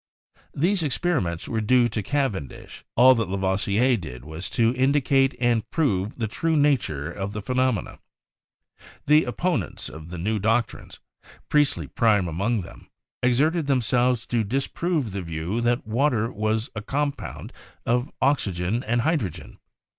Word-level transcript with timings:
These 0.55 0.81
experiments 0.81 1.47
were 1.47 1.61
due 1.61 1.87
to 1.89 2.01
Cavendish; 2.01 2.83
all 2.95 3.13
that 3.13 3.29
Lavoisier 3.29 3.95
did 3.97 4.25
was 4.25 4.49
to 4.49 4.73
indicate 4.73 5.35
and 5.39 5.69
prove 5.69 6.17
the 6.17 6.27
true 6.27 6.55
nature 6.57 7.11
of 7.11 7.33
the 7.33 7.41
phenomena. 7.43 7.99
The 9.05 9.25
opponents 9.25 9.89
of 9.89 10.09
the 10.09 10.17
new 10.17 10.39
doctrines, 10.39 10.99
Priestley 11.49 11.85
prime 11.85 12.27
among 12.27 12.61
them, 12.61 12.87
ex 13.21 13.37
erted 13.37 13.67
themselves 13.67 14.25
to 14.25 14.43
disprove 14.43 15.11
the 15.11 15.21
view 15.21 15.61
that 15.61 15.85
water 15.85 16.31
was 16.31 16.71
a 16.73 16.81
compound 16.81 17.53
of 17.85 18.09
oxygen 18.23 18.83
and 18.83 19.01
hydrogen. 19.01 19.59